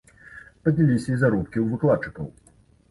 [0.63, 2.27] Падняліся і заробкі ў выкладчыкаў.